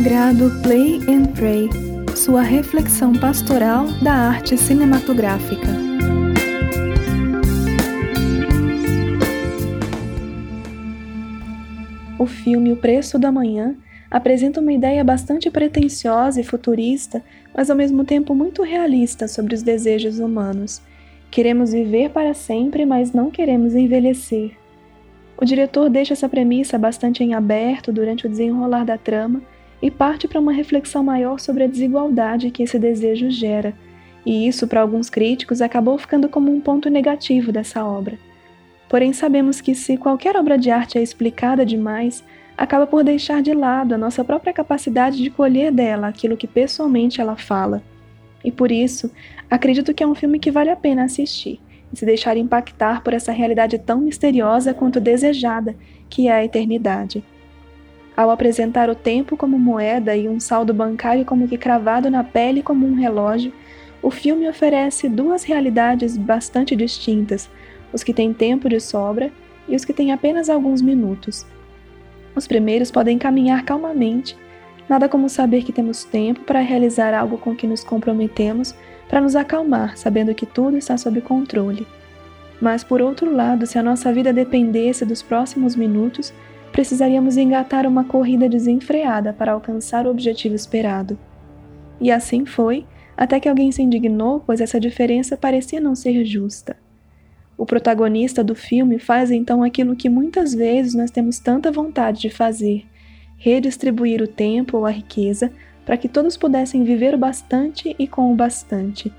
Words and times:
do 0.00 0.62
Play 0.62 0.98
and 1.10 1.26
Pray, 1.34 1.68
sua 2.16 2.40
reflexão 2.40 3.12
pastoral 3.12 3.86
da 4.02 4.14
arte 4.14 4.56
cinematográfica. 4.56 5.68
O 12.18 12.24
filme 12.24 12.72
O 12.72 12.78
Preço 12.78 13.18
da 13.18 13.30
Manhã 13.30 13.76
apresenta 14.10 14.58
uma 14.58 14.72
ideia 14.72 15.04
bastante 15.04 15.50
pretensiosa 15.50 16.40
e 16.40 16.44
futurista, 16.44 17.22
mas 17.54 17.68
ao 17.68 17.76
mesmo 17.76 18.02
tempo 18.02 18.34
muito 18.34 18.62
realista 18.62 19.28
sobre 19.28 19.54
os 19.54 19.62
desejos 19.62 20.18
humanos. 20.18 20.80
Queremos 21.30 21.72
viver 21.72 22.08
para 22.08 22.32
sempre, 22.32 22.86
mas 22.86 23.12
não 23.12 23.30
queremos 23.30 23.74
envelhecer. 23.74 24.52
O 25.36 25.44
diretor 25.44 25.90
deixa 25.90 26.14
essa 26.14 26.28
premissa 26.28 26.78
bastante 26.78 27.22
em 27.22 27.34
aberto 27.34 27.92
durante 27.92 28.26
o 28.26 28.30
desenrolar 28.30 28.84
da 28.84 28.96
trama 28.96 29.42
e 29.82 29.90
parte 29.90 30.28
para 30.28 30.40
uma 30.40 30.52
reflexão 30.52 31.02
maior 31.02 31.38
sobre 31.38 31.64
a 31.64 31.66
desigualdade 31.66 32.50
que 32.50 32.62
esse 32.62 32.78
desejo 32.78 33.30
gera, 33.30 33.74
e 34.24 34.46
isso, 34.46 34.66
para 34.66 34.80
alguns 34.80 35.08
críticos, 35.08 35.62
acabou 35.62 35.96
ficando 35.96 36.28
como 36.28 36.52
um 36.52 36.60
ponto 36.60 36.90
negativo 36.90 37.50
dessa 37.50 37.84
obra. 37.84 38.18
Porém, 38.88 39.12
sabemos 39.12 39.60
que 39.60 39.74
se 39.74 39.96
qualquer 39.96 40.36
obra 40.36 40.58
de 40.58 40.70
arte 40.70 40.98
é 40.98 41.02
explicada 41.02 41.64
demais, 41.64 42.22
acaba 42.56 42.86
por 42.86 43.02
deixar 43.02 43.40
de 43.40 43.54
lado 43.54 43.94
a 43.94 43.98
nossa 43.98 44.22
própria 44.22 44.52
capacidade 44.52 45.22
de 45.22 45.30
colher 45.30 45.72
dela 45.72 46.08
aquilo 46.08 46.36
que 46.36 46.46
pessoalmente 46.46 47.20
ela 47.20 47.36
fala. 47.36 47.82
E 48.44 48.50
por 48.50 48.70
isso, 48.70 49.10
acredito 49.50 49.94
que 49.94 50.02
é 50.02 50.06
um 50.06 50.14
filme 50.14 50.38
que 50.38 50.50
vale 50.50 50.70
a 50.70 50.76
pena 50.76 51.04
assistir 51.04 51.60
e 51.92 51.98
se 51.98 52.04
deixar 52.04 52.36
impactar 52.36 53.02
por 53.02 53.14
essa 53.14 53.32
realidade 53.32 53.78
tão 53.78 54.00
misteriosa 54.00 54.74
quanto 54.74 55.00
desejada, 55.00 55.74
que 56.08 56.28
é 56.28 56.32
a 56.32 56.44
eternidade. 56.44 57.24
Ao 58.20 58.30
apresentar 58.30 58.90
o 58.90 58.94
tempo 58.94 59.34
como 59.34 59.58
moeda 59.58 60.14
e 60.14 60.28
um 60.28 60.38
saldo 60.38 60.74
bancário 60.74 61.24
como 61.24 61.48
que 61.48 61.56
cravado 61.56 62.10
na 62.10 62.22
pele 62.22 62.62
como 62.62 62.86
um 62.86 62.92
relógio, 62.92 63.50
o 64.02 64.10
filme 64.10 64.46
oferece 64.46 65.08
duas 65.08 65.42
realidades 65.42 66.18
bastante 66.18 66.76
distintas: 66.76 67.48
os 67.90 68.02
que 68.02 68.12
têm 68.12 68.34
tempo 68.34 68.68
de 68.68 68.78
sobra 68.78 69.32
e 69.66 69.74
os 69.74 69.86
que 69.86 69.94
têm 69.94 70.12
apenas 70.12 70.50
alguns 70.50 70.82
minutos. 70.82 71.46
Os 72.36 72.46
primeiros 72.46 72.90
podem 72.90 73.16
caminhar 73.16 73.64
calmamente, 73.64 74.36
nada 74.86 75.08
como 75.08 75.26
saber 75.30 75.64
que 75.64 75.72
temos 75.72 76.04
tempo 76.04 76.42
para 76.42 76.60
realizar 76.60 77.14
algo 77.14 77.38
com 77.38 77.56
que 77.56 77.66
nos 77.66 77.82
comprometemos 77.82 78.74
para 79.08 79.22
nos 79.22 79.34
acalmar, 79.34 79.96
sabendo 79.96 80.34
que 80.34 80.44
tudo 80.44 80.76
está 80.76 80.98
sob 80.98 81.22
controle. 81.22 81.86
Mas, 82.60 82.84
por 82.84 83.00
outro 83.00 83.34
lado, 83.34 83.66
se 83.66 83.78
a 83.78 83.82
nossa 83.82 84.12
vida 84.12 84.30
dependesse 84.30 85.06
dos 85.06 85.22
próximos 85.22 85.74
minutos, 85.74 86.34
precisaríamos 86.72 87.36
engatar 87.36 87.86
uma 87.86 88.04
corrida 88.04 88.48
desenfreada 88.48 89.32
para 89.32 89.52
alcançar 89.52 90.06
o 90.06 90.10
objetivo 90.10 90.54
esperado. 90.54 91.18
E 92.00 92.10
assim 92.10 92.46
foi, 92.46 92.86
até 93.16 93.38
que 93.38 93.48
alguém 93.48 93.70
se 93.70 93.82
indignou, 93.82 94.40
pois 94.40 94.60
essa 94.60 94.80
diferença 94.80 95.36
parecia 95.36 95.80
não 95.80 95.94
ser 95.94 96.24
justa. 96.24 96.76
O 97.58 97.66
protagonista 97.66 98.42
do 98.42 98.54
filme 98.54 98.98
faz 98.98 99.30
então 99.30 99.62
aquilo 99.62 99.94
que 99.94 100.08
muitas 100.08 100.54
vezes 100.54 100.94
nós 100.94 101.10
temos 101.10 101.38
tanta 101.38 101.70
vontade 101.70 102.20
de 102.20 102.30
fazer: 102.30 102.86
redistribuir 103.36 104.22
o 104.22 104.26
tempo 104.26 104.78
ou 104.78 104.86
a 104.86 104.90
riqueza 104.90 105.52
para 105.84 105.96
que 105.96 106.08
todos 106.08 106.36
pudessem 106.36 106.84
viver 106.84 107.14
o 107.14 107.18
bastante 107.18 107.94
e 107.98 108.06
com 108.06 108.32
o 108.32 108.36
bastante, 108.36 109.12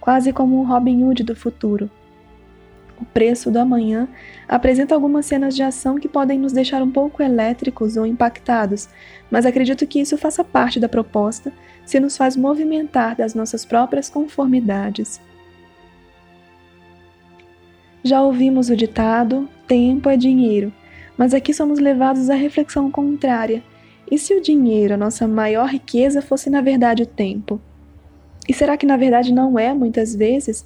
quase 0.00 0.32
como 0.32 0.60
um 0.60 0.66
Robin 0.66 1.04
Hood 1.04 1.22
do 1.22 1.36
futuro. 1.36 1.88
O 3.04 3.12
preço 3.12 3.50
do 3.50 3.58
amanhã 3.58 4.08
apresenta 4.48 4.94
algumas 4.94 5.26
cenas 5.26 5.54
de 5.54 5.62
ação 5.62 5.96
que 5.96 6.08
podem 6.08 6.38
nos 6.38 6.54
deixar 6.54 6.82
um 6.82 6.90
pouco 6.90 7.22
elétricos 7.22 7.98
ou 7.98 8.06
impactados, 8.06 8.88
mas 9.30 9.44
acredito 9.44 9.86
que 9.86 10.00
isso 10.00 10.16
faça 10.16 10.42
parte 10.42 10.80
da 10.80 10.88
proposta 10.88 11.52
se 11.84 12.00
nos 12.00 12.16
faz 12.16 12.34
movimentar 12.34 13.14
das 13.14 13.34
nossas 13.34 13.62
próprias 13.62 14.08
conformidades. 14.08 15.20
Já 18.02 18.22
ouvimos 18.22 18.70
o 18.70 18.76
ditado: 18.76 19.46
tempo 19.68 20.08
é 20.08 20.16
dinheiro, 20.16 20.72
mas 21.14 21.34
aqui 21.34 21.52
somos 21.52 21.78
levados 21.78 22.30
à 22.30 22.34
reflexão 22.34 22.90
contrária 22.90 23.62
e 24.10 24.16
se 24.16 24.34
o 24.34 24.40
dinheiro, 24.40 24.94
a 24.94 24.96
nossa 24.96 25.28
maior 25.28 25.68
riqueza, 25.68 26.22
fosse 26.22 26.48
na 26.48 26.62
verdade 26.62 27.02
o 27.02 27.06
tempo? 27.06 27.60
E 28.48 28.54
será 28.54 28.78
que 28.78 28.86
na 28.86 28.96
verdade 28.96 29.30
não 29.30 29.58
é 29.58 29.74
muitas 29.74 30.16
vezes? 30.16 30.64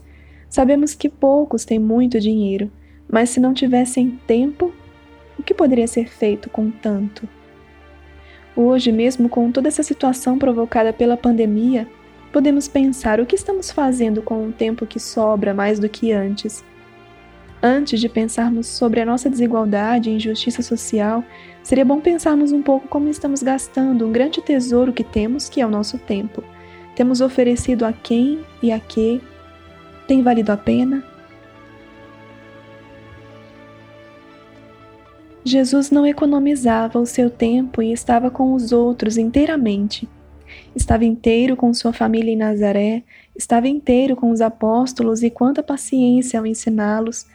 Sabemos 0.49 0.95
que 0.95 1.09
poucos 1.09 1.65
têm 1.65 1.79
muito 1.79 2.19
dinheiro, 2.19 2.71
mas 3.09 3.31
se 3.31 3.41
não 3.41 3.53
tivessem 3.53 4.19
tempo, 4.27 4.73
o 5.39 5.43
que 5.43 5.55
poderia 5.55 5.87
ser 5.87 6.09
feito 6.09 6.49
com 6.49 6.71
tanto? 6.71 7.29
Hoje, 8.57 8.91
mesmo 8.91 9.29
com 9.29 9.53
toda 9.53 9.69
essa 9.69 9.83
situação 9.83 10.39
provocada 10.39 10.93
pela 10.93 11.17
pandemia, 11.17 11.87
podemos 12.33 12.67
pensar 12.67 13.21
o 13.21 13.27
que 13.27 13.37
estamos 13.37 13.71
fazendo 13.71 14.21
com 14.21 14.49
o 14.49 14.53
tempo 14.53 14.87
que 14.87 14.99
sobra 14.99 15.55
mais 15.55 15.79
do 15.79 15.89
que 15.89 16.13
antes. 16.13 16.65
Antes 17.63 18.01
de 18.01 18.09
pensarmos 18.09 18.67
sobre 18.67 19.01
a 19.01 19.07
nossa 19.07 19.29
desigualdade 19.29 20.11
e 20.11 20.15
injustiça 20.15 20.63
social, 20.63 21.25
seria 21.63 21.85
bom 21.85 22.01
pensarmos 22.01 22.53
um 22.53 22.63
pouco 22.63 22.89
como 22.89 23.09
estamos 23.09 23.43
gastando 23.43 24.07
um 24.07 24.13
grande 24.13 24.41
tesouro 24.41 24.93
que 24.93 25.05
temos, 25.05 25.49
que 25.49 25.61
é 25.61 25.67
o 25.67 25.71
nosso 25.71 25.99
tempo. 25.99 26.43
Temos 26.95 27.21
oferecido 27.21 27.85
a 27.85 27.93
quem 27.93 28.41
e 28.63 28.73
a 28.73 28.79
que? 28.79 29.21
Tem 30.09 30.21
valido 30.21 30.51
a 30.51 30.57
pena? 30.57 31.05
Jesus 35.45 35.93
não 35.93 36.05
economizava 36.05 36.99
o 36.99 37.07
seu 37.07 37.31
tempo 37.31 37.81
e 37.81 37.93
estava 37.93 38.29
com 38.29 38.53
os 38.55 38.73
outros 38.73 39.17
inteiramente. 39.17 40.09
Estava 40.75 41.05
inteiro 41.05 41.55
com 41.55 41.73
sua 41.73 41.93
família 41.93 42.33
em 42.33 42.37
Nazaré, 42.37 43.05
estava 43.37 43.69
inteiro 43.69 44.17
com 44.17 44.33
os 44.33 44.41
apóstolos 44.41 45.23
e 45.23 45.31
quanta 45.31 45.63
paciência 45.63 46.41
ao 46.41 46.47
ensiná-los 46.47 47.27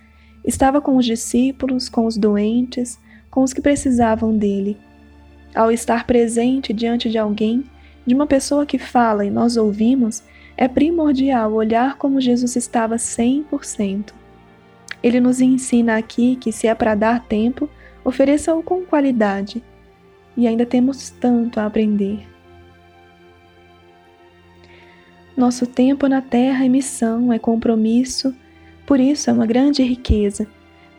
Estava 0.45 0.81
com 0.81 0.97
os 0.97 1.05
discípulos, 1.05 1.88
com 1.88 2.05
os 2.05 2.17
doentes, 2.17 3.00
com 3.31 3.44
os 3.44 3.53
que 3.53 3.61
precisavam 3.61 4.38
dele. 4.38 4.78
Ao 5.55 5.72
estar 5.72 6.05
presente 6.05 6.73
diante 6.73 7.09
de 7.09 7.17
alguém, 7.17 7.63
de 8.05 8.13
uma 8.13 8.28
pessoa 8.28 8.66
que 8.66 8.78
fala 8.78 9.25
e 9.25 9.29
nós 9.29 9.55
ouvimos, 9.55 10.22
é 10.56 10.68
primordial 10.68 11.53
olhar 11.53 11.97
como 11.97 12.22
Jesus 12.22 12.56
estava 12.56 12.96
100%. 12.96 14.14
Ele 15.02 15.19
nos 15.19 15.41
ensina 15.41 15.97
aqui 15.97 16.36
que, 16.36 16.52
se 16.52 16.68
é 16.68 16.75
para 16.75 16.96
dar 16.96 17.25
tempo, 17.25 17.69
ofereça-o 18.06 18.64
com 18.64 18.86
qualidade. 18.86 19.64
E 20.38 20.47
ainda 20.47 20.66
temos 20.66 21.09
tanto 21.09 21.59
a 21.59 21.66
aprender. 21.66 22.28
Nosso 25.36 25.66
tempo 25.66 26.08
na 26.08 26.22
terra 26.22 26.66
é 26.66 26.70
missão, 26.70 27.34
é 27.34 27.40
compromisso, 27.40 28.35
por 28.85 29.00
isso 29.00 29.30
é 29.30 29.34
uma 29.34 29.47
grande 29.47 29.81
riqueza. 29.81 30.47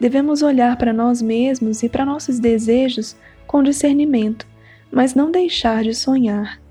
Devemos 0.00 0.42
olhar 0.42 0.76
para 0.76 0.92
nós 0.92 1.22
mesmos 1.22 1.82
e 1.82 1.88
para 1.88 2.04
nossos 2.04 2.40
desejos 2.40 3.16
com 3.46 3.62
discernimento, 3.62 4.46
mas 4.90 5.14
não 5.14 5.30
deixar 5.30 5.84
de 5.84 5.94
sonhar. 5.94 6.63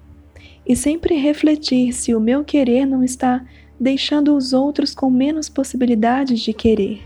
E 0.66 0.76
sempre 0.76 1.16
refletir 1.16 1.94
se 1.94 2.16
o 2.16 2.20
meu 2.20 2.44
querer 2.44 2.86
não 2.86 3.04
está 3.04 3.44
deixando 3.80 4.36
os 4.36 4.54
outros 4.54 4.96
com 4.96 5.10
menos 5.10 5.50
possibilidades 5.50 6.40
de 6.40 6.54
querer. 6.54 7.02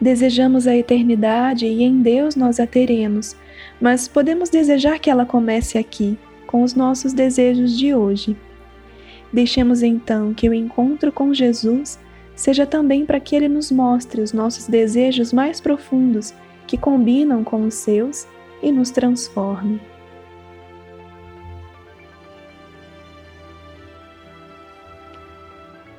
Desejamos 0.00 0.66
a 0.66 0.76
eternidade 0.76 1.66
e 1.66 1.82
em 1.82 2.02
Deus 2.02 2.34
nós 2.34 2.58
a 2.58 2.66
teremos, 2.66 3.36
mas 3.80 4.08
podemos 4.08 4.48
desejar 4.48 4.98
que 4.98 5.10
ela 5.10 5.26
comece 5.26 5.78
aqui, 5.78 6.18
com 6.46 6.62
os 6.62 6.74
nossos 6.74 7.12
desejos 7.12 7.76
de 7.76 7.94
hoje. 7.94 8.36
Deixemos 9.32 9.82
então 9.82 10.32
que 10.32 10.48
o 10.48 10.54
encontro 10.54 11.10
com 11.10 11.34
Jesus 11.34 11.98
seja 12.36 12.66
também 12.66 13.04
para 13.04 13.20
que 13.20 13.34
Ele 13.34 13.48
nos 13.48 13.70
mostre 13.70 14.20
os 14.20 14.32
nossos 14.32 14.66
desejos 14.66 15.32
mais 15.32 15.60
profundos 15.60 16.34
que 16.66 16.76
combinam 16.76 17.44
com 17.44 17.64
os 17.64 17.74
seus 17.74 18.26
e 18.62 18.70
nos 18.70 18.90
transforme. 18.90 19.80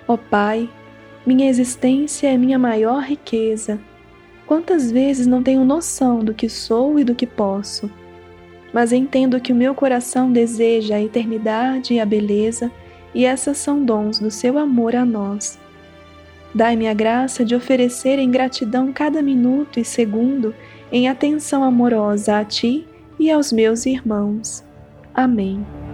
Ó 0.07 0.13
oh 0.13 0.17
Pai, 0.17 0.69
minha 1.25 1.49
existência 1.49 2.27
é 2.27 2.37
minha 2.37 2.59
maior 2.59 3.01
riqueza. 3.03 3.79
Quantas 4.45 4.91
vezes 4.91 5.25
não 5.25 5.41
tenho 5.41 5.65
noção 5.65 6.19
do 6.19 6.33
que 6.33 6.47
sou 6.47 6.99
e 6.99 7.03
do 7.03 7.15
que 7.15 7.25
posso, 7.25 7.89
mas 8.71 8.91
entendo 8.91 9.39
que 9.39 9.51
o 9.51 9.55
meu 9.55 9.73
coração 9.73 10.31
deseja 10.31 10.95
a 10.95 11.01
eternidade 11.01 11.93
e 11.93 11.99
a 11.99 12.05
beleza, 12.05 12.71
e 13.13 13.25
essas 13.25 13.57
são 13.57 13.83
dons 13.83 14.19
do 14.19 14.29
seu 14.29 14.57
amor 14.57 14.95
a 14.95 15.05
nós. 15.05 15.57
Dai-me 16.53 16.87
a 16.87 16.93
graça 16.93 17.43
de 17.43 17.55
oferecer 17.55 18.19
em 18.19 18.29
gratidão 18.29 18.91
cada 18.93 19.21
minuto 19.21 19.79
e 19.79 19.85
segundo 19.85 20.53
em 20.91 21.09
atenção 21.09 21.63
amorosa 21.63 22.37
a 22.37 22.45
Ti 22.45 22.85
e 23.17 23.31
aos 23.31 23.51
meus 23.51 23.85
irmãos. 23.85 24.63
Amém. 25.13 25.84